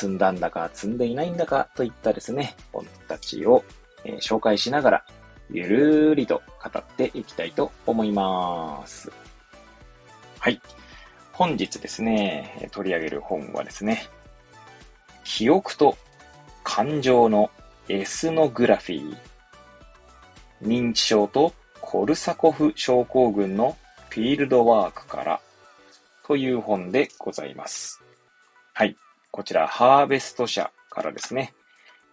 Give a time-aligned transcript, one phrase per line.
[0.00, 3.62] 積んだんだか積んでいないんだかといったですね、本たちを、
[4.02, 5.04] え、紹介しながら、
[5.50, 9.12] ゆるーりと語っていきたいと思います。
[10.38, 10.58] はい。
[11.32, 14.08] 本日ですね、取り上げる本はですね、
[15.22, 15.98] 記憶と
[16.64, 17.50] 感情の
[17.90, 19.18] エスノグラフィー、
[20.62, 23.76] 認知症とコルサコフ症候群の
[24.08, 25.40] フィールドワークから
[26.26, 28.00] という本でございます。
[28.72, 28.96] はい。
[29.32, 31.54] こちら、ハーベスト社からですね、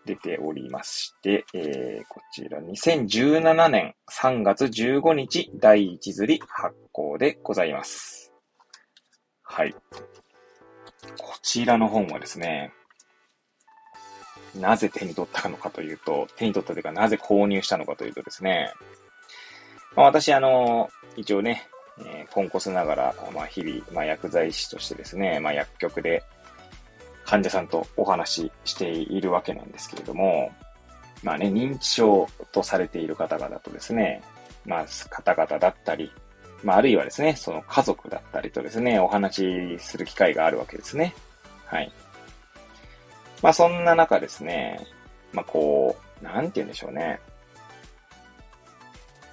[0.06, 8.32] 出ておりまして、えー、こちら2017年3月15日第1釣り発行でございます。
[9.42, 9.74] はい。
[11.18, 12.72] こちらの本はですね、
[14.56, 18.72] なぜ手に取ったのかというと、手に取ったというか、なぜ購入したのかというとですね、
[19.96, 21.68] まあ、私、あの、一応ね、
[22.00, 26.24] えー、ポンコツながら、まあ、日々、まあ、薬剤師としてですね、まあ、薬局で
[27.28, 30.50] 患者さんとお話ししているわけなんですけれども、
[31.24, 34.24] まあね、認知症とされている方々とですね、
[34.66, 36.10] まあ、方々だったり、
[36.64, 41.14] まあ、あるいはですね、その家族だったりとですね、お話しする機会があるわけですね。
[41.66, 41.92] はい。
[43.44, 44.80] まあそんな中ですね、
[45.34, 47.20] まあこう、なんて言うんでしょうね。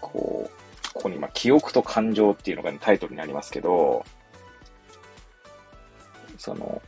[0.01, 4.05] こう、ここにまあ記憶と感情っていうのが、タイトルにありますけど、
[6.39, 6.83] その、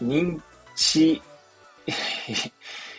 [0.00, 0.40] 認
[0.74, 1.22] 知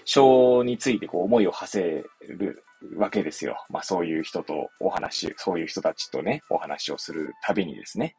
[0.06, 2.64] 症についてこう思いを馳せる
[2.96, 3.58] わけですよ。
[3.70, 8.16] まあそういう人とお話、そういう人たちとね、お話をするたびにですね。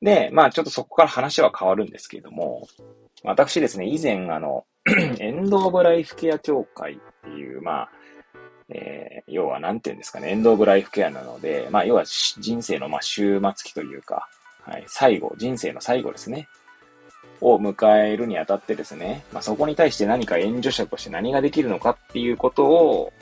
[0.00, 2.66] で、まあちょっとそこから話は変わるんですけれども、
[3.22, 4.64] 私ですね、以前あの、
[5.20, 7.88] エンド・オブ・ライフケア協会っていう、まあ、
[8.68, 14.28] えー、要は何て言うんですかね、エンド・オブ・ライフケアなので、まあ要は人生のまあ終末期というか、
[14.62, 16.48] はい、最後、人生の最後ですね。
[17.42, 23.12] を迎えるにあたってですね、まあ、そこに対して何か援助者として何ができるのかっていうことを、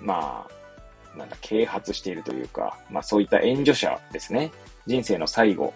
[0.00, 0.46] ま
[1.14, 4.50] あ、なんだ、啓発しているというか、まあそういった援助者ですね。
[4.86, 5.74] 人生の最後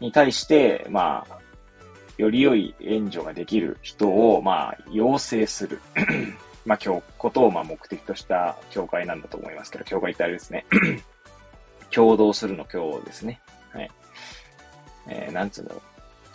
[0.00, 1.38] に対して、まあ、
[2.16, 5.80] より良い援助ができる人を、まあ、養成する。
[6.66, 10.66] まあ、今日、ことを、まあ、目的とした教会なんだと思いますけど、教会ってあれですね。
[11.90, 13.40] 共同するの教ですね。
[13.70, 13.90] はい。
[15.08, 15.70] えー、なんつうの、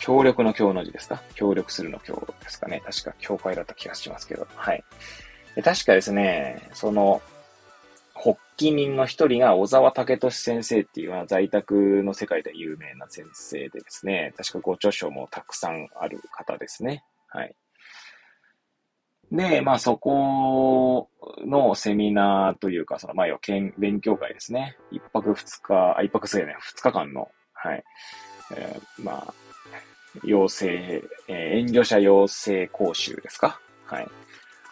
[0.04, 1.22] 協力の協の字ですか？
[1.34, 2.82] 協力するの協ですかね？
[2.84, 4.46] 確か教会だった気がしますけど。
[4.54, 4.84] はい。
[5.62, 7.22] 確かですね、その、
[8.14, 17.02] 発起人の一人が小沢武俊先生っていうのは在宅の世界で有名な先生でですね、確かご著書もたくさんある方ですね。
[17.28, 17.54] はい。
[19.32, 21.08] で、まあそこ
[21.46, 23.38] のセミナーというか、その前は
[23.78, 24.76] 勉強会ですね。
[24.90, 27.82] 一泊二日、あ、一泊すぎね、二日間の、はい。
[28.54, 29.34] えー、まあ、
[30.22, 33.58] 養成、えー、援助者養成講習ですか？
[33.86, 34.08] はい。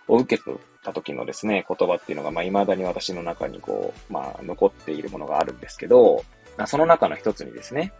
[0.08, 0.42] を受け
[0.82, 6.24] た時のですね、言葉っていうのが、まあ、未だに私の中にこう、まあ、残っているものがあるんですけど、
[6.56, 7.92] まあ、その中の一つにですね、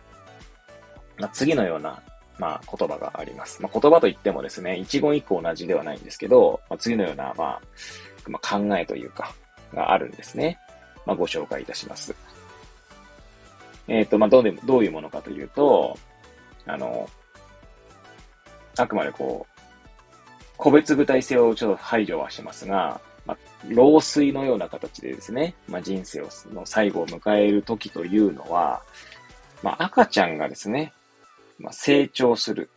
[1.19, 2.03] まあ、次のような、
[2.39, 3.63] まあ、言葉があります。
[3.63, 7.61] まあ、言葉といってもですね、一言一句同じではないんですけど、まあ、次のような、まあ、
[8.29, 9.35] まあ、考えというか、
[9.73, 10.59] があるんですね。
[11.07, 12.15] まあ、ご紹介いたします。
[13.89, 15.97] えっ、ー、と、まあ、どうで、どういうものかというと、
[16.67, 17.09] あの、
[18.77, 19.63] あくまでこう、
[20.57, 23.37] 個別具体性をちょっと排除はしますが、まあ、
[23.69, 28.83] 老衰のような形でですね、まあ、人生をの最後を迎える時というのは、
[29.63, 30.93] まあ、赤ちゃんがですね、
[31.59, 32.71] まあ、成長する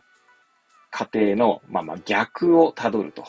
[0.90, 3.24] 過程の、まあ、まあ逆をたどると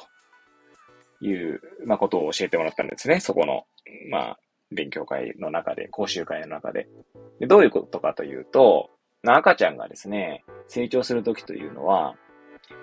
[1.22, 3.20] いう、まあ、ことを教えてもらったんですね。
[3.20, 3.66] そこの、
[4.10, 4.40] まあ、
[4.72, 6.88] 勉強会の中で、講習会の中で。
[7.40, 8.90] でどういうことかというと、
[9.24, 12.16] 赤ちゃんがですね、成長するときというのは、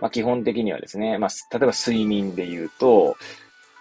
[0.01, 3.17] まあ、基本的にはですね、まあ、例えば睡眠で言うと、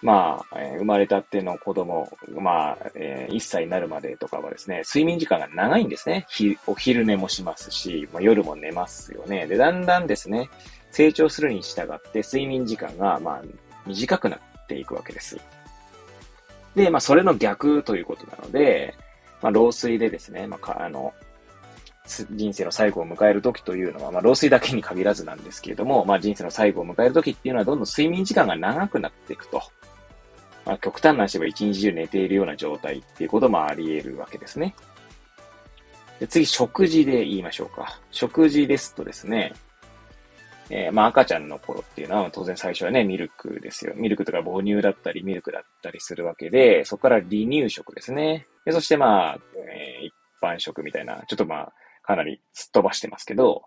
[0.02, 6.26] まあ、えー、生まれたっての子供、まあ、えー、1歳になるまでとかはですね、睡眠時間が長いんですね。
[6.66, 9.46] お昼寝もしますし、まあ、夜も寝ますよね。
[9.46, 10.50] で、だんだんですね、
[10.90, 13.42] 成長するに従って睡眠時間が、まあ、
[13.86, 15.40] 短くなっていくわけです。
[16.76, 18.94] で、まあ、それの逆ということなので、
[19.40, 21.14] まあ、老衰でですね、まあ、あの、
[22.06, 29.62] 人生の最後を迎える時というのは、まあ、老衰だけに限らずなんですけれども、まあ、人生の最後を迎える時っていうのは、どんどん睡眠時間が長くなっていくと。
[30.66, 34.74] まあ、極端な話は一日中寝ているような状態っていうこともあり得るわけですね。
[36.20, 37.98] で次、食事で言いましょうか。
[38.10, 39.52] 食事ですとですね、
[40.70, 43.94] えー、まあ赤ちゃんの頃っていうのは当然最初はね、ミルクですよ。
[43.96, 48.46] ミルクとか母乳だったり、ミルクだったりするわけで、そこから離乳食ですね。
[48.64, 49.38] で、そしてまあ、
[49.70, 51.72] えー、一般食みたいな、ちょっとまあ、
[52.04, 53.62] かなりすっ飛ばしてますけど、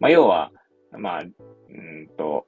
[0.00, 0.50] まあ要は、
[0.92, 2.46] まあ、うんと、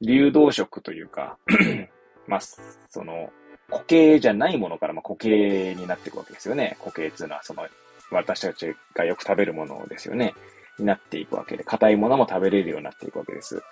[0.00, 1.36] 流動食というか
[2.26, 3.30] まあ、その、
[3.70, 6.76] 固形じゃないものからまあ固形になっていくわけですよね。
[6.80, 7.66] 固形っていうのは、その、
[8.10, 10.34] 私たちがよく食べるものですよね。
[10.78, 13.62] になっていくわけで、硬いものも食べれるようになっていくわけです。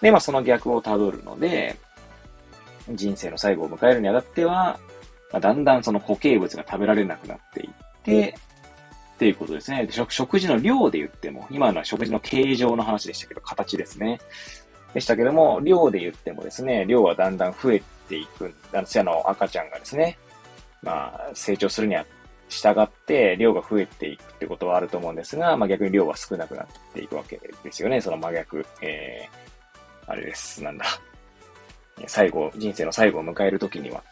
[0.00, 1.76] で、まあその逆をたどるので、
[2.92, 4.78] 人生の最後を迎えるにあたっては、
[5.32, 7.72] まあ、だんだんその固形物が食べられなくなっていっ
[8.02, 8.34] て、
[9.14, 9.86] っていうことですね。
[9.90, 14.20] 食食事の量で言っても、今のは食事の形状の話でしたけど、形ですね。
[14.92, 20.18] でしたけども、量で言ってもですね、量はだんだん増えていく、あの、あの赤ちゃんがですね、
[20.82, 22.04] まあ、成長するには
[22.48, 28.00] 従って量が増えていくってことはあると思うんですが、まあ逆に量は少なくなっていくわけですよね。
[28.00, 28.66] その真逆。
[28.82, 30.62] えー、あれです。
[30.62, 30.84] なんだ。
[32.06, 34.02] 最後、人生の最後を迎えるときには。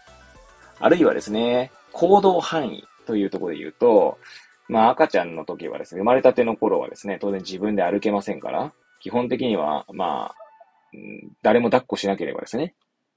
[0.80, 4.18] あるいはですね、行動範囲というところで言うと、
[4.72, 10.34] まあ赤ちゃんの時はですね、生まれたての頃はですね、当然自分で歩けませんから、基本的には、まあ、
[11.42, 12.74] 誰も抱っこしなければですね、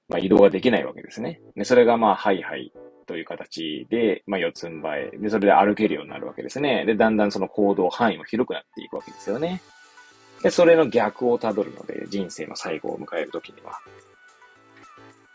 [0.10, 1.40] まあ移動ができないわけですね。
[1.56, 2.74] で、それがまあ、はいはい
[3.08, 5.22] という形で、まあ、四つん這い。
[5.22, 6.86] で、それで歩けるようになるわけですね。
[6.86, 9.62] で、だんだんその行動範囲も広くなっていくわけですよね。
[10.42, 13.80] で、それの逆をたどるので、人生の最後を迎えるときには。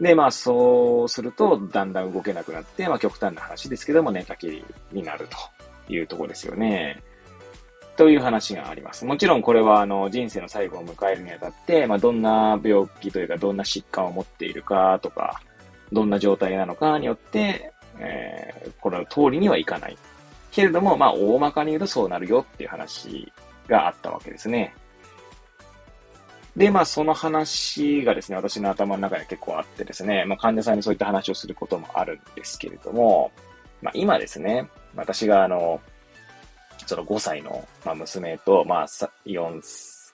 [0.00, 4.62] で、まあ、そうすると、だんだん動けなくなって、まあ、極端な話ですけども、寝かけ
[4.93, 5.37] になると
[5.90, 7.02] いうとこですよね。
[7.96, 9.04] という話があります。
[9.04, 15.42] もちろんこれはあの人生の最後を迎えるにあたって、まあ、どんな病気というかどんな疾患を持っているかとか、
[15.92, 19.98] どんな状態なのかによって、えー、この通りにはいかない。
[20.50, 23.31] けれども、まあ、大まかに言うとそうなるよっていう話
[23.69, 24.75] があったわけですね。
[26.56, 33.31] で、まあ、その話がですね、私の頭の中に結構あってですね、まあ、患者さんにそういった話をすることもあるんですけれども、
[33.82, 35.81] まあ、今ですね、私があの、
[36.87, 39.61] その5歳の、ま、娘と、まあ、4、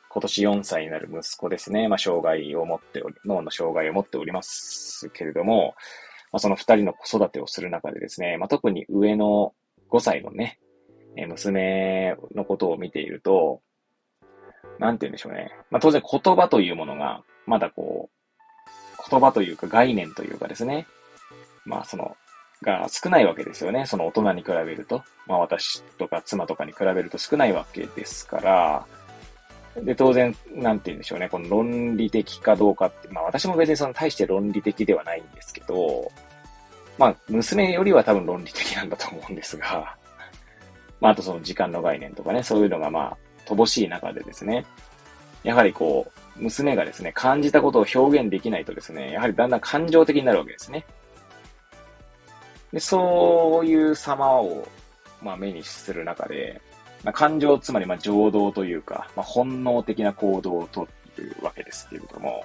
[0.08, 1.88] 今年4歳になる息子ですね。
[1.88, 5.74] まあ、障害を持っており、脳の障害を持っておりますけれども、
[6.32, 9.52] まあ、その2人の子育てをする中でですね、まあ、特に上の
[9.90, 10.58] 5歳のね、
[11.28, 13.62] 娘のことを見ていると、
[14.78, 15.50] なんて言うんでしょうね。
[15.70, 20.86] まあ、当然言葉というものが、まだこう、言葉というか概念というかですね、
[21.64, 22.16] まあその、
[22.62, 23.86] が少ないわけですよね。
[23.86, 25.02] その大人に比べると。
[25.26, 28.86] まあ私とか妻とかに比べると少ないわけですから、
[29.82, 36.10] で、当然、なんて言うんでしょうね、この論理的かどうかって、まあ私も別にその大して論理的ではないんですけど、
[36.98, 39.96] まあ娘よりは多分論理的なんだと思うんですが、
[41.00, 43.16] まああとその時間の概念とかね、そういうのがまあ
[43.46, 44.64] 乏しい中でですね、
[45.42, 50.84] やはりこう、娘がですね、感じたことを表現できないとですね、やはりだんだん感情的になるわけですね。
[52.72, 54.66] で、そういう様を、
[55.22, 56.60] まあ目にする中で、
[57.04, 62.44] まあ、感情、つまりまあ情動というか、まあ、本能的な行動をとっているわけですけれども、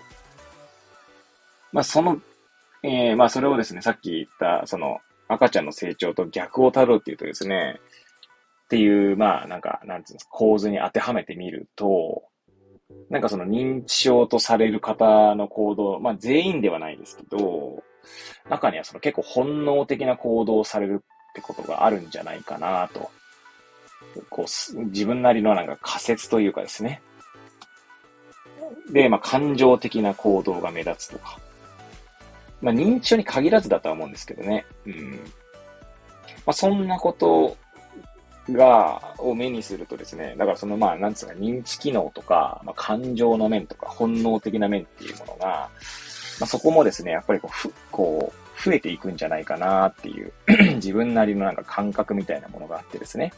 [1.72, 2.22] まあ、その、
[2.84, 7.80] えー、まあ、それをですね、さっき言った、その、赤ちゃんの成長と逆をたどるっていうとですね、
[8.66, 12.24] っていう、まあ、なんか、なんつうんですか、構図に当てはめてみると、
[13.10, 17.84] なんかその認知症とされる方の行動、まあ全員ではないですけど、
[18.50, 23.12] 中にはその結構本能的な行動をされるってことがあるんじゃないかなと
[24.30, 27.02] こう、自分なりのなんか仮説というかですね。
[28.92, 31.40] で、まあ、感情的な行動が目立つとか。
[32.62, 34.66] まあ、認知症に限らずだとは思うんですけどね。
[34.86, 35.12] うん。
[35.12, 35.18] ま
[36.48, 37.58] あ、そんなこと
[38.50, 45.70] が、を目にするとですね、だからそのまあ、なんつうか、認知機能とか、まあ、感情の面とか、本能的な面っていうものが、
[46.42, 50.34] まあ、そこもですね、やっぱりこう、ふ、こう、増えていくんじゃないかなっていう
[50.76, 53.32] 自分なりのなんか感覚みたいなものがあってですね。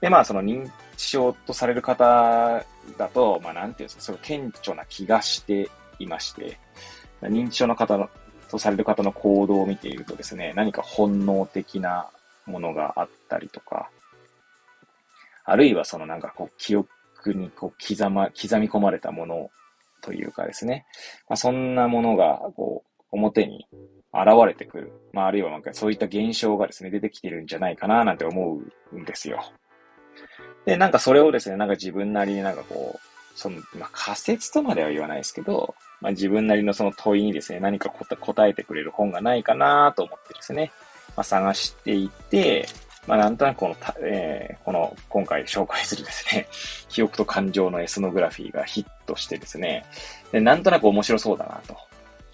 [0.00, 2.64] で、まあ、その認知症とされる方
[2.96, 6.58] だと、まあ、なんていうんですか、それ顕著な気がしていまして、
[7.20, 8.08] 認知症の方の、
[8.50, 12.08] とされる方の行動を見ているとですね、何か本能的な
[12.46, 13.90] ものがあったりとか、
[15.44, 16.88] あるいはそのなんかこう記憶
[17.34, 19.50] にこう刻ま、刻み込まれたもの
[20.02, 20.86] というかですね、
[21.28, 23.66] まあ、そんなものがこう表に
[24.12, 24.92] 現れてくる。
[25.12, 28.60] まあ、あるいはなんかそういった現象がですね、出てきてるんじゃないかななんて思
[28.92, 29.52] うんですよ。
[30.64, 40.72] で、なんかそれをですね、なんか自分なりになんかこう、その、まあ、仮説とまでは言わないですけど、まあ、自分なりのその問いにですね、何か答えてくれる本がないかなと思ってですね、
[41.16, 42.66] まあ、探していて、
[43.08, 46.46] まあ、なんとなくこの、えー、この、今回紹介するですね、
[46.90, 49.86] 記憶と感情のエスノグラフィーがヒットしてですね、
[50.30, 51.74] でなんとなく面白そうだなと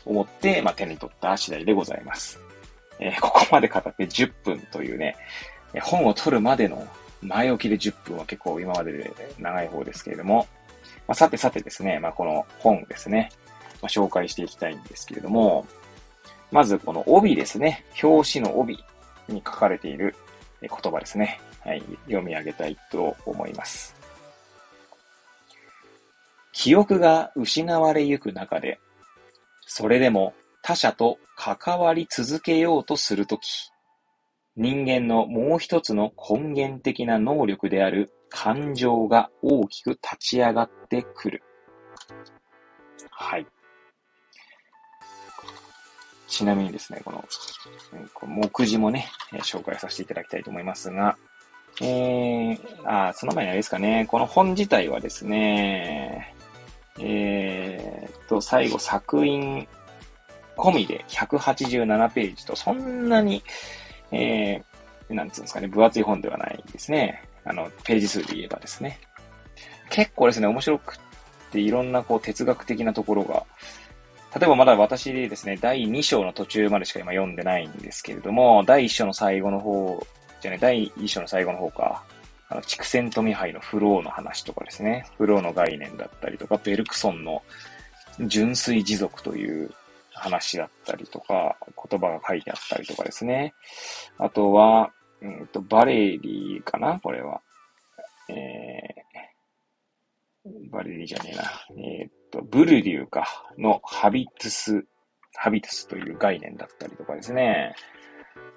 [0.04, 2.40] 思って、まあ、手に取った次第でございます。
[2.98, 5.16] えー、ここまで語って10分というね、
[5.80, 6.84] 本を取るまでの
[7.22, 10.48] 前置きで10分は結構今までで長い方ですけれども、
[11.06, 13.30] まあ、さてさてですね、まあ、この本ですね、
[13.80, 15.66] まあ、紹介していきたいんですけれども、
[16.50, 18.84] まずこの帯ですね、表紙の帯
[19.28, 20.16] に書かれている
[20.68, 21.40] 言葉ですね。
[21.64, 23.94] はい、読み上げたいと思います。
[26.52, 28.78] 記憶が失われゆく中で、
[29.66, 33.71] それでも他者と関わり続けようとするとき、
[34.56, 41.42] 人間のもう一つの根源的な能力である感情が大きく立ち上がってくる。
[43.11, 43.47] はい。
[46.34, 47.24] ちなみにですね、この、
[48.26, 49.08] 目次もね、
[49.44, 51.16] 紹介させていただきたいと思いますが、
[51.80, 56.34] えー、あ、その前にあれですかね、この本自体はですね、
[56.98, 59.68] えー、と、最後作品
[60.56, 63.44] 込みで187ページと、そんなに、
[64.10, 67.22] えー、なんつうんですかね、分厚い本ではないですね。
[67.44, 68.98] あの、ページ数で言えばですね。
[69.90, 70.98] 結構ですね、面白くっ
[71.52, 73.46] ていろんなこう哲学的なところが、
[74.34, 80.04] 例えばまだ私ですね、第2章の途中までしか今読んでないんですけれども、第1章の最後の方、
[80.40, 82.02] じゃね、第1章の最後の方か、
[82.48, 87.42] あの、畜生富杯のフローの話とかですね、フローの概念だったりとか、ベルクソンの
[88.26, 89.70] 純粋持続という
[90.12, 91.56] 話だったりとか、
[91.88, 93.54] 言葉が書いてあったりとかですね。
[94.18, 97.40] あとは、うんと、バレリーかなこれは。
[98.28, 101.42] えー、バレリーじゃねえな。
[101.78, 103.26] えー、と、ブルリューか。
[103.56, 104.84] のハビトゥス、
[105.34, 107.74] ハビトゥスという概念だったりとかですね。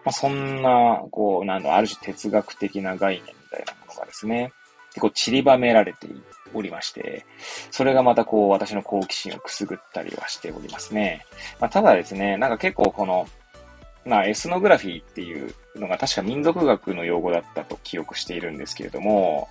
[0.04, 4.52] まあ、そんな、こう、なんだ、ある種哲学的な概念みたいなものがですね、
[4.90, 6.08] 結構散りばめられて
[6.54, 7.26] おりまして、
[7.72, 11.26] それがまたこう、私の好奇心をくすぐったりはしておりますね。
[11.60, 13.28] まあ、ただですね、なんか結構この、
[14.06, 19.50] まあ、エスノグラフィーっていうのが確か民族学の用語だったと記憶しているんですけれども、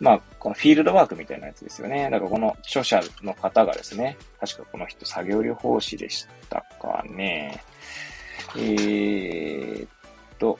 [0.00, 2.04] まあ、このフィールドワークみたいなやつですよね。
[2.10, 7.62] だからこの著者の方がですね、確かこの人作業療法士でしたかね。
[8.56, 9.88] えー、っ
[10.38, 10.58] と、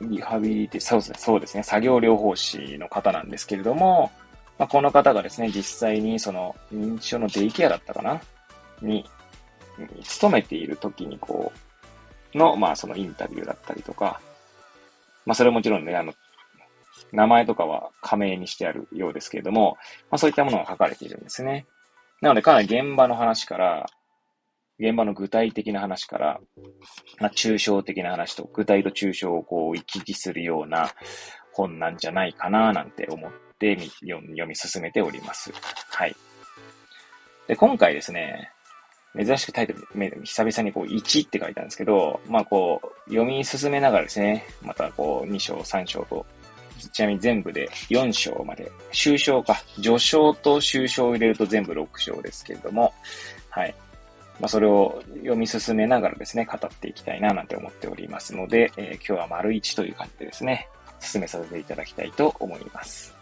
[0.00, 4.12] リハビリティ、そうですね、そうですね、作業療法士の方なんですけれども、
[4.58, 8.20] まあ、この方がですね、実際にその認知症のデイケアだったかな？
[8.80, 9.04] に、
[10.04, 11.52] 勤めている時にこ
[12.34, 14.20] う、の、まあそのインタビューだったりとか、
[15.24, 16.14] まあそれもちろんね、あの、
[17.12, 19.76] 名前とかは仮名にしてあるようですけれども、
[20.10, 21.66] まあそういったものが書かれているんですね。
[22.20, 23.86] なのでかなり現場の話から、
[24.78, 26.40] 現場の具体的な話から、
[27.18, 30.90] まあ、抽象的な話と具体と抽象をこう行き来するような
[31.52, 35.50] 本なんじゃないかななんて思って読み進めております。
[35.90, 36.14] はい。
[37.48, 38.50] で、今回ですね、
[39.16, 39.86] 珍しくタイトル、
[40.24, 46.26] 久々にこう1って書いたんですけど、まあこう、読み進めながらですね、またこう2章、3章と、
[46.92, 52.92] ちなみに全部で4章まで、終章か、序章と終章を入れると全部6章ですけれども、
[53.50, 53.74] はい。
[54.40, 60.68] まあそれを読み進めながらですね、語っていきたいななんて思っておりますので、えー、今日は丸1という感じでですね、
[61.00, 63.14] 進めさせていただきたいと思います。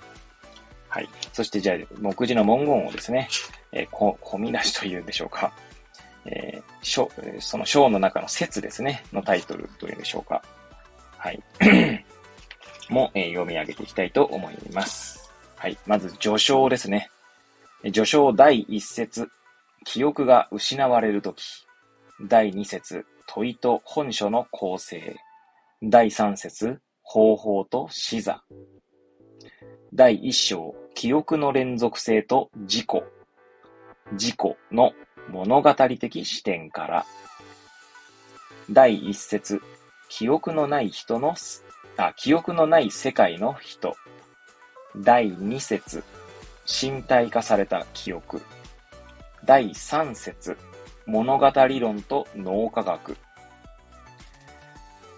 [0.88, 1.08] はい。
[1.32, 3.28] そしてじゃあ、目次の文言をですね、
[3.72, 5.52] えー、こ、込み出しというんでしょうか。
[6.26, 10.42] えー、章、その章の中の説ですね、のタイトルというんでしょうか。
[11.18, 11.42] はい。
[12.90, 15.30] も、え、読み上げていきたいと思います。
[15.56, 15.78] はい。
[15.86, 17.10] まず、序章ですね。
[17.84, 19.28] 序章第一節、
[19.84, 21.66] 記憶が失われるとき。
[22.22, 25.16] 第二節、問いと本書の構成。
[25.82, 28.42] 第三節、方法と視座。
[29.92, 32.86] 第一章、記憶の連続性と自己。
[34.12, 34.36] 自己
[34.72, 34.92] の
[35.30, 37.06] 物語的視点から、
[38.70, 39.60] 第一節、
[40.08, 41.34] 記憶のない人の、
[41.96, 43.96] あ、記憶のない世界の人。
[44.96, 46.02] 第二節、
[46.66, 48.42] 身体化された記憶。
[49.44, 50.56] 第三節、
[51.06, 53.16] 物語論と脳科学。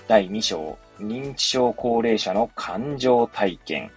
[0.06, 3.90] 第二章、認知症高齢者の感情体験。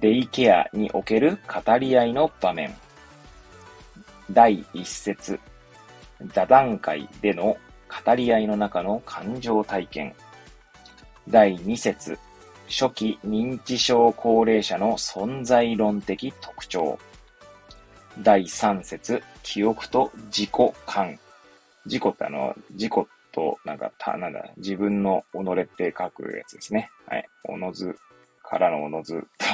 [0.00, 2.74] デイケアにおける語り合いの場面。
[4.30, 5.38] 第一節、
[6.32, 7.56] 座談会での
[8.04, 10.14] 語り合いの中の感情体験。
[11.28, 12.18] 第二節、
[12.68, 16.98] 初期認知症高齢者の存在論的特徴。
[18.22, 20.50] 第3節、記憶と自己
[20.86, 21.18] 感。
[21.86, 22.92] 自己ってあの、自己
[23.32, 26.90] と、なんか、た、なんだ、自分の己って書くやつですね。
[27.06, 27.26] はい。
[27.44, 27.96] おのず
[28.42, 29.46] からのおのずと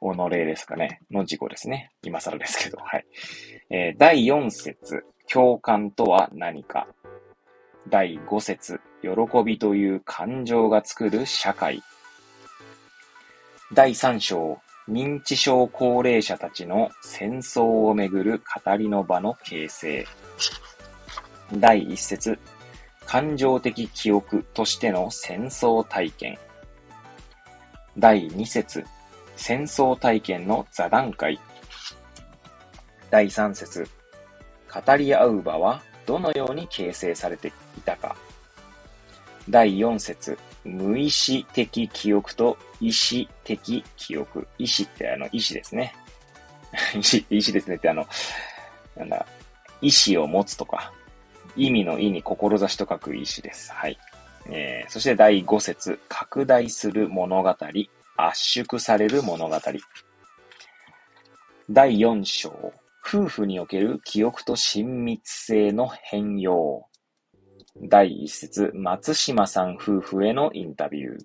[0.14, 1.00] 己ですかね。
[1.10, 1.90] の自己ですね。
[2.02, 2.78] 今更ですけど。
[2.78, 3.06] はい。
[3.70, 6.86] えー、第4節、共感とは何か。
[7.88, 11.82] 第5節、喜びという感情が作る社会。
[13.72, 20.06] 第3章、認知症高齢者たちの戦争をめぐる語りの場の形成。
[21.52, 22.38] 第1節、
[23.06, 26.38] 感情的記憶としての戦争体験。
[27.96, 28.84] 第2節、
[29.36, 31.38] 戦争体験の座談会。
[33.10, 33.88] 第3節、
[34.72, 37.52] 語り合う場はどのように形成されてい
[37.82, 38.16] たか。
[39.48, 44.46] 第4節、無意識的記憶と意思的記憶。
[44.58, 45.94] 意思ってあの、意志ですね。
[46.94, 48.06] 意志、意志ですねってあの、
[48.96, 49.26] なんだ、
[49.80, 50.92] 意志を持つとか、
[51.56, 53.72] 意味の意に志と書く意志です。
[53.72, 53.98] はい。
[54.50, 57.56] えー、そして第5節、拡大する物語、
[58.16, 59.56] 圧縮される物語。
[61.70, 62.72] 第4章、
[63.04, 66.86] 夫婦における記憶と親密性の変容。
[67.80, 71.18] 第1節、松島さん夫婦へのインタビュー。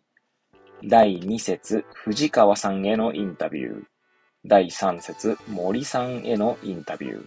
[0.84, 3.84] 第2節、藤川さんへのインタビュー。
[4.46, 7.26] 第3節、森さんへのインタビュー。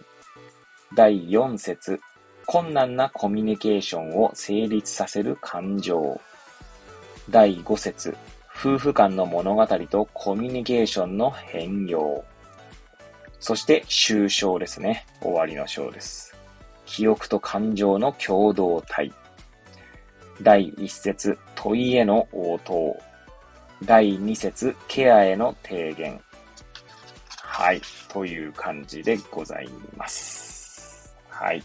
[0.95, 1.99] 第4節、
[2.45, 6.21] 困難なコミュニケーションを成立させる感情。
[7.29, 8.15] 第5節、
[8.55, 12.23] 夫婦間の物語とコミュニケーションの変容。
[13.41, 15.05] そして終章ですね。
[15.21, 16.36] 終わりの章です。
[16.87, 19.13] 記憶と感情の共同体。
[20.41, 22.97] 第1節、問いへの応答。
[23.83, 26.19] 第2節、ケアへの提言。
[27.43, 27.81] はい。
[28.09, 31.15] という感じでございます。
[31.29, 31.63] はい。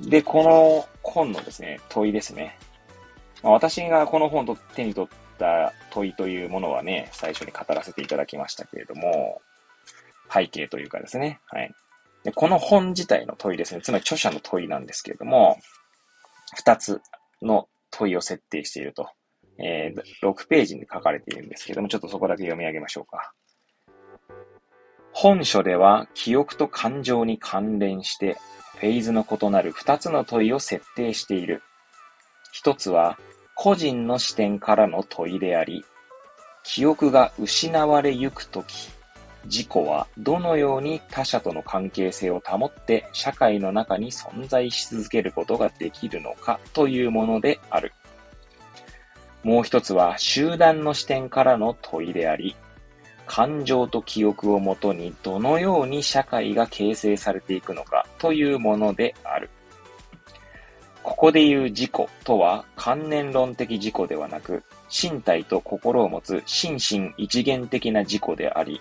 [0.00, 2.58] で、この本のですね、問いですね。
[3.42, 9.42] まあ、私がこの本と手に取った問いというものはね、最初に語らせていただきましたけれども、
[10.32, 11.74] 背景というかですね、はい。
[12.24, 15.58] でこの本自体の問いですね、つまり著者の問いなんですけれども、
[16.56, 17.00] 二つ
[17.40, 19.08] の問いを設定していると。
[19.58, 23.32] えー、6ページに書かれているんですけども、ちょっとそこだけ読み上げましょうか。
[25.12, 28.38] 本書では記憶と感情に関連して
[28.78, 31.62] フェーズの異なる2つの問いを設定している。
[32.50, 33.18] 一つは
[33.54, 35.84] 個人の視点からの問いであり、
[36.64, 38.90] 記憶が失われゆくとき、
[39.44, 47.92] 自己はどのように他者との関係性を保って社会の中に存在し続けることができるのかというものである。
[49.42, 52.54] もう一つは集団の視点からの問いであり、
[53.26, 59.50] 感情と記憶をもとにどのように社会が形成されていくのかというものである。
[61.02, 61.90] ここで言う自己
[62.24, 68.80] とは観念論的自己ではなく、身体と心を持つ心身一元的な自己であり、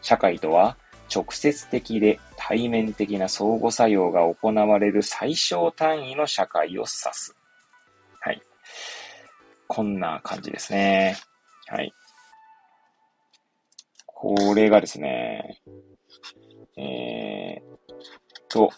[0.00, 0.76] 社会とは
[1.14, 7.36] 直接的で対面的な相互作用が行われる最小単位の社会を指す。
[8.20, 8.42] はい。
[9.66, 11.16] こんな感じですね。
[11.66, 11.92] はい。
[14.06, 15.60] これがですね、
[16.76, 17.78] えー、
[18.48, 18.70] と、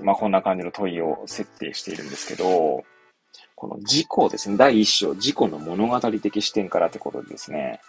[0.00, 2.84] まあ、こんな感じの問いを設定しているんですけど、
[3.54, 7.80] この自己ですね、第一章、自己の物語的視点からってことですね、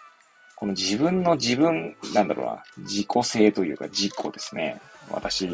[0.57, 4.81] この自分の自分、なんだろうな、自己性というか自己ですね。
[5.11, 5.47] 私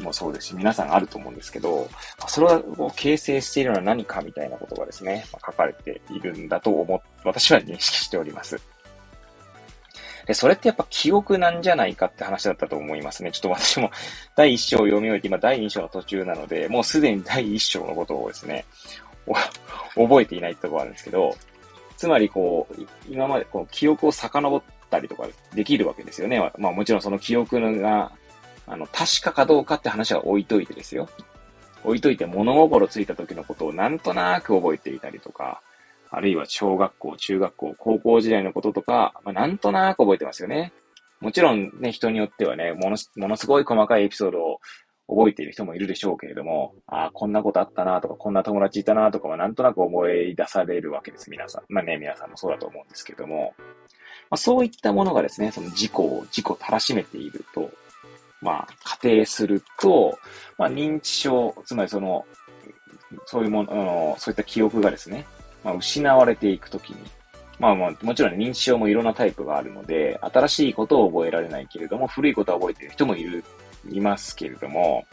[0.00, 1.86] もそうですし、皆さんあると思うんですけど、
[2.26, 2.46] それ
[2.78, 8.58] を形成しているのは何かみたいなことがですね、書かれているんだと思、私は認識しております。
[10.24, 13.30] で、それってやっぱ記憶なんじゃないかって話だったと思いますね。
[13.32, 13.90] ちょっと私も
[14.34, 18.64] 第一章を読み終えて今第二章の途中なので、もうすでに第一章のことをですね、
[19.94, 21.36] 覚えていないところあるんですけど、
[21.98, 26.38] つまりこう、今までこう記憶を遡ったりとかできるわけですよね。
[26.56, 28.12] まあもちろんその記憶が、
[28.68, 31.08] あの、確かかどうかって話は置いといてですよ。
[31.82, 35.60] 置いといて物心ついた時のことをなんとなく覚えていたりとか、
[36.10, 40.72] あるいは小学校、中学校、高校時代のこととか、まあ、なんとなく覚えてますよね。
[41.20, 44.60] もちろんね、人によってはね、ものものすごい細かいエピソードを
[45.08, 51.62] 覚えている人もいるでしょうけれども、ああ、こんなことあったなとか、こんな友達いたなとかはなんとなく思い出されるわけです、皆さん。
[51.68, 53.54] まあね、皆さんもそうだと思うんですけども、
[54.30, 57.70] まあ、そういったものがですね、その事故を、事故たらしめていると、
[58.42, 60.18] まあ、仮定すると、
[60.58, 62.26] まあ、認知症、つまりその、
[63.24, 65.24] そういうもの、そういった記憶がですね、
[65.64, 66.98] まあ、失われていくときに、
[67.58, 73.42] まあまあ、もちろん認知症もいろんなタイプがあるので、新しいことを覚えられないけれども、古いことは覚えている人もいる、
[73.90, 75.06] いますけれども、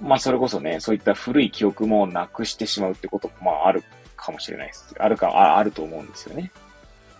[0.00, 3.84] まあそれこそね、そういった古い記憶もなくしてしまうってことも、まあある
[4.16, 4.94] かもしれないです。
[4.98, 6.50] あるか、ああると思うんですよね。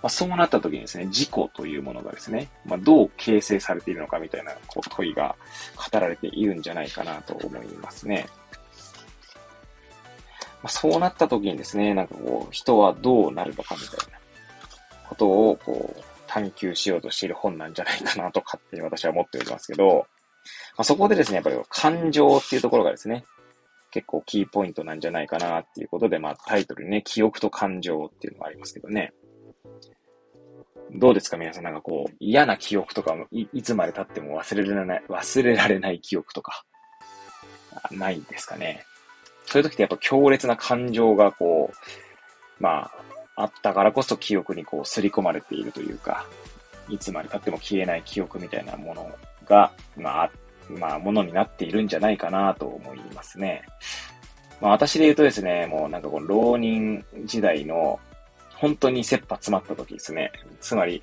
[0.04, 5.34] まあ、そうなった時にですね、自己というものがですね、まあ、どう形成されているのかみたいなこう問いが
[5.90, 8.26] 語られているんじゃないかなと思いますね。
[10.62, 14.18] まあ、そうなった時にですね、なんかこう、人はどうなるのかみたいな
[15.08, 20.06] ことをこう、探求しようとしている本なんじゃないかなと勝手に私は思っておりますけど、
[20.76, 23.24] まあ、そこでですね、やっぱり感情っていうところがですね、
[23.90, 29.12] 結構キーポイントなんじゃないかなっていうことで、まあタイトルにね、記憶と感情っていうのがありますけどね。
[30.92, 36.64] どうですか皆さんなんかこう、嫌な記憶とかい、いつまで経っても忘れられない、忘れられない記憶とか、
[37.90, 38.84] ないですかね。
[39.46, 42.90] そういう時ってやっぱ強烈な感情がこう、ま
[43.36, 46.26] あ、あったからこそ記憶にこう刷り込まれているというか、
[46.88, 49.10] いつまで経っても消えない記憶みたいなもの
[49.44, 50.30] が、まあ、
[50.68, 53.62] まあ、ものになっているんじゃないかなと思いますね。
[54.60, 58.00] まあ、私で言うとですね、もうなんかこの浪人時代の
[58.54, 60.32] 本当に切羽詰まった時ですね。
[60.60, 61.02] つまり、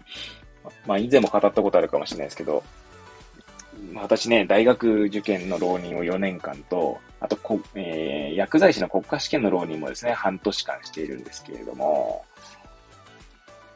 [0.88, 2.64] まあ以前も語ったことあるかもしれないですけど、
[3.96, 12.26] 私ね、大学受験の浪人を4年間と、あとこ、えー、薬剤師の国家試験の浪人もですね、半年間しているんですけれども、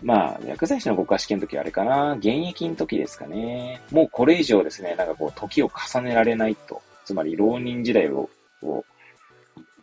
[0.01, 3.81] まあ、薬剤師の国家試験の時はあれかな、現役の時ですかね。
[3.91, 6.81] もうこれ以上ですね、なんかこう、時を重ねられないと。
[7.05, 8.29] つまり、浪人時代を、
[8.61, 8.83] を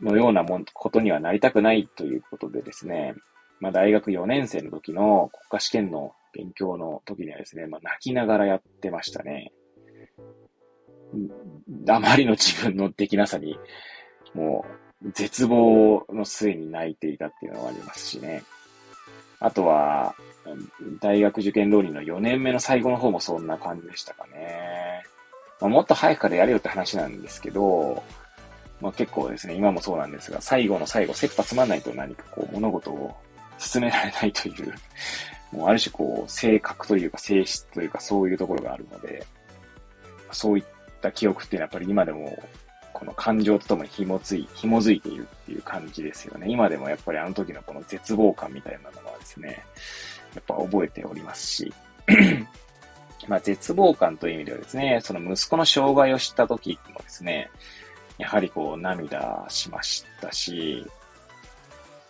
[0.01, 3.15] のようなもん、ことにはなりたくないということでですね、
[3.61, 9.53] まあ、大学4年生の時の国家試験の勉強の時にはですね、まあ、泣きながらやってましたね。
[11.89, 13.59] あまりの自分のできなさに、
[14.35, 14.65] も
[15.05, 18.43] う、絶望の末に泣いていたっていうのがありますしね。
[19.43, 20.15] あとは、
[21.01, 25.03] 大学受験浪人の4年目の最後の方もそんな感じでしたかね。
[25.61, 28.03] まあ、もっと早くからやれよって話なんですけど、
[28.81, 33.15] まあ、結構ですね、今もそうなんですが、最後の最後、切羽詰まんないと何かこう物事を
[33.59, 34.75] 進められないという、
[35.51, 39.27] もうある種こう、性格というか性質というかそういうところがあるので、
[40.31, 40.65] そういっ
[41.01, 42.39] た記憶っていうのはやっぱり今でも、
[42.93, 46.47] この感情とともに紐つい、紐づいているっていう感じですよね。
[46.49, 49.65] 今でもやっぱりあの時のこの絶望感みたいなのはですね、
[50.35, 51.75] やっぱ覚えておりますし、
[53.29, 57.51] まあ絶望感という意味ではですね、その息子の障害を知った時もですね、
[58.19, 60.87] やはりこう涙しましたし、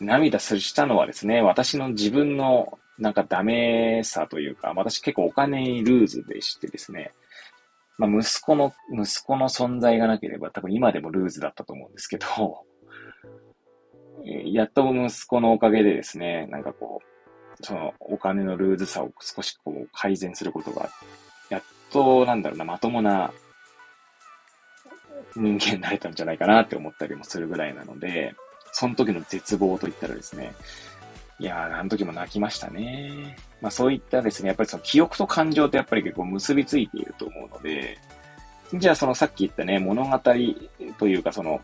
[0.01, 7.13] 涙するしたのはですね、私の自分のなんかダメさというか、私結構お金にルーズでしてですね、
[7.99, 12.27] まあ息子の、息子の存在がなければ多分今でもルーズだったと思うんですけど、
[14.25, 20.89] やっと息子のおかげでですね、なんかこう、そのお金のルーズさを少しこう改善することが、
[21.51, 23.33] やっとなんだろうな、まともな
[25.37, 28.35] 人間になれたんじゃないかなって思ったりもするぐらいなので、
[28.73, 30.55] その時の絶望といったらですね、
[31.43, 33.37] いやー、あの時も泣きましたね。
[33.61, 37.99] まあそういったですね、やっぱりその記憶と感情ってやっぱり結構結びついていると思うので、
[38.73, 40.19] じゃあそのさっき言ったね、物語
[40.99, 41.61] というかその、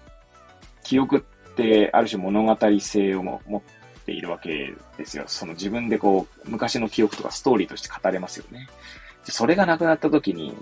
[0.83, 1.21] 記憶っ
[1.55, 3.63] てある種物語性をも持っ
[4.05, 5.23] ているわけですよ。
[5.29, 8.69] その自分でこう、昔の記憶とかストーリーとして語れますよね。
[9.23, 10.57] それがなくなった時に、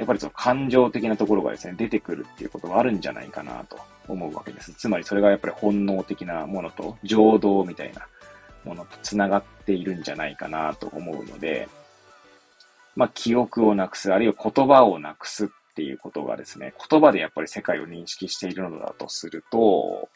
[0.00, 4.72] やっぱりその感情的なところがですね、出てくるっていうことがあるんじゃないかなと思うわけです。
[4.72, 8.06] つまりそれがやっぱり本能的なものと、情動みたいな
[8.64, 11.68] ものと繋がっているんじゃないかなと思うので、
[12.96, 20.08] まあ記憶をなくす、あるいは言葉をなくすっていうことがですね、言葉でやっぱり世界を認識しているのだとすると、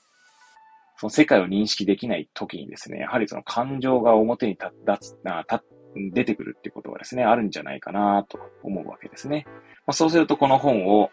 [0.97, 4.70] その世界を認識できない時にですね、やはりその感情が表に立
[5.01, 5.16] つ、
[6.12, 9.44] 出てくるってことがですね、あるんじゃないかなと思うわけですね。
[9.87, 11.11] まあ、そうするとこの本を、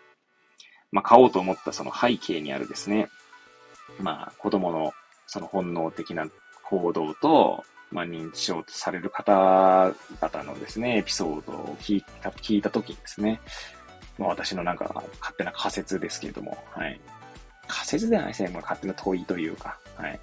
[0.91, 3.08] まあ、買おうと思ったその背景にあるですね、
[4.00, 4.94] まあ、子供の
[5.28, 6.28] その本能的な
[6.63, 13.39] 行動と、まあ、認知症とされる方々のですね、エピソードを聞いた、聞いたときにですね、
[14.17, 17.00] まあ、私のなんか勝手な仮説ですけれども、はい。
[17.67, 18.50] 仮説ではないですね。
[18.50, 20.20] まあ、勝手な問いというか、はい。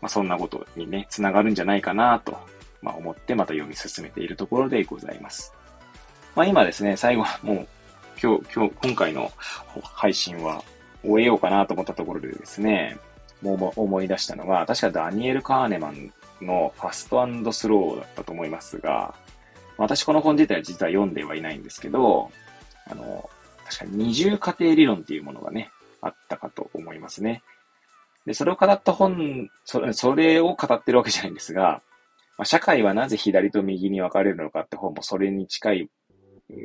[0.00, 2.38] まあ、そんなことにね、つながるんじゃないかなと、
[2.82, 5.54] まあ、思ってまた読み進めているところでございます。
[6.34, 7.68] まあ、今ですね、最後はもう、
[8.22, 9.30] 今日、今日、今回の
[9.82, 10.62] 配信は
[11.02, 12.98] 終えようかなと思ったところでですね、
[13.42, 16.12] もう思い出したのが、確かダニエル・カーネマン
[16.42, 19.14] のファストスローだったと思いますが、
[19.78, 22.30] 私この本自体は実は読んではいないんですけど、
[22.86, 23.30] あの、
[23.64, 25.70] 確か二重過程理論っていうものがね、
[26.02, 27.42] あったかと思いますね。
[28.26, 29.80] で、それを語った本、そ
[30.14, 31.80] れを語ってるわけじゃないんですが、
[32.40, 35.90] まあ、社会はなぜ左と右に分かれるのかって本もそれに近い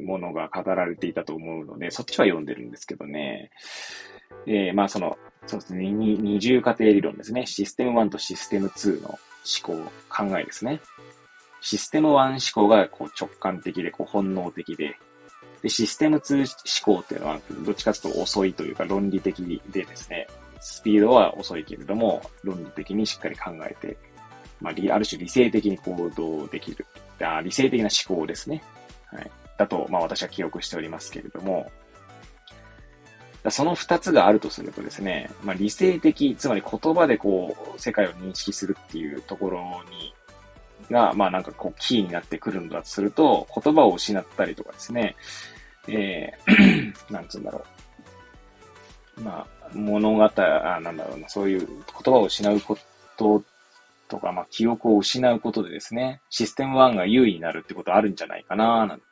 [0.06, 3.52] ものが語られていたと思うので、そっちは読んでるんですけどね。
[4.48, 7.46] えー、まあその、そうですね、二重過程理論ですね。
[7.46, 9.20] システム1とシステム2の思
[9.84, 10.80] 考、考えですね。
[11.60, 14.96] システム1思考がこう直感的でこう本能的で、
[15.62, 20.28] で、システム2思考っていうのは、どっちかというと遅いというか論理的でですね、
[20.62, 23.98] スピードは遅いけれども、論理的にしっかり考えて、
[24.62, 26.86] まあ、ある種理性的に行動できる。
[27.22, 28.64] あ理性的な思考ですね。
[29.12, 29.32] はい。
[29.58, 31.72] だと、まあ私は記憶しておりますけれども、
[33.50, 40.14] その二つがあるとするとですね、まあ理性的、つまり言葉でこう、世界を認識するっていうところに、
[40.90, 45.16] が、まあなんかこう、キーになってくるんだとすると、言葉を失ったりとかですね、
[45.88, 47.64] えー、 なんつうんだろ
[49.18, 49.22] う。
[49.22, 52.78] まあ、物語、あ、なんだろうな、そういう言葉を失うこ
[53.18, 53.44] と
[54.08, 59.06] とか、まあ、記憶を失うことでですね、システム1が優位になるってことあるんじゃないかななんて、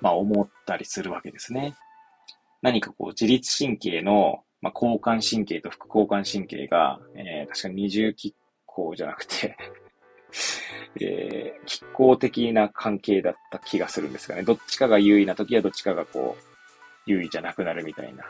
[0.00, 1.76] まあ、思ったりするわけですね。
[2.62, 8.34] 何かこう、自律神経の、まあ、交感神経と副交感神経が、えー、確か二重拮
[8.66, 9.56] 抗じゃなくて
[11.00, 14.42] えー、拮抗的な関係だった気がするんですがね。
[14.42, 16.42] どっちかが優位な時はどっちかがこう、
[17.06, 18.24] 優位じゃなくなるみたいな。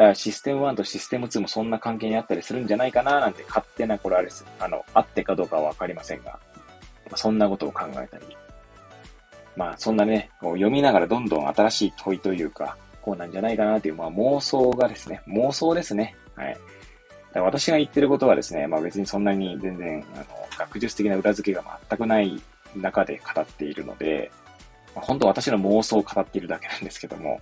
[0.00, 4.46] だからシステム1とシステム2もそんな関係にあったりするんじゃないかななんて勝手なこれあれです。
[4.58, 6.40] あの、あってかどうかはわかりませんが、
[7.10, 8.24] ま、そんなことを考えたり。
[9.56, 16.16] まあそんなね、こう読みながらどんどん新しい問いというか、こうなんじゃないかなという、まあ妄想がですね、妄想ですね。
[16.34, 16.56] はい。
[17.34, 20.24] だ私が言ってることはですね、まあ別にそんなに全然、あの、
[20.56, 22.40] 学術的な裏付けが全くない
[22.74, 24.32] 中で語っているので、
[24.96, 27.40] まあ、本当私の妄想を語っているだけなんですけども、ま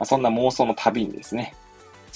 [0.00, 1.54] あ、そんな妄想の旅にですね、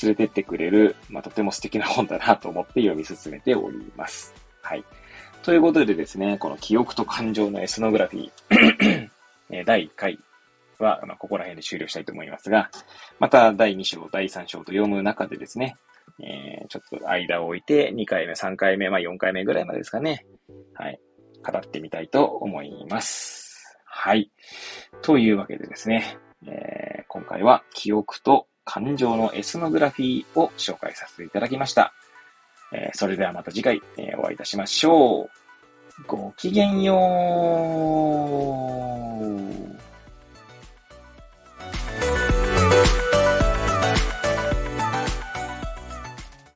[0.02, 4.34] 連れてってくれる、まあ、とても素敵な本だなと思って読み進めております。
[4.62, 4.84] はい。
[5.42, 9.08] ということでですね、この記憶と感情のエスノグラフィー
[9.64, 10.18] 第1回
[10.78, 12.70] は、まあ、ここら辺で終了したいと思いますが、
[13.18, 15.76] また第2章、第3章と読む中でですね、
[16.20, 20.26] えー、ちょっと間を置いて2回目、3回目、まあ4回目ぐらいまでですかね。
[20.74, 21.00] はい。
[21.44, 23.78] 語ってみたいと思います。
[23.84, 24.30] はい。
[25.02, 31.94] というわけでですね、えー、今回は記憶と感情のエスノグラフィーを紹介させていただきました。
[32.72, 35.30] えー、それではまた次回、えー、お会いいたしましょう。
[36.06, 36.94] ごきげんよ
[39.22, 39.55] う。